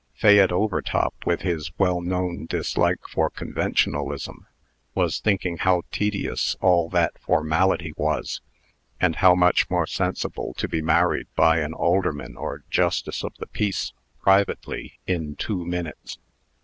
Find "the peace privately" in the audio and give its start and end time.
13.37-14.97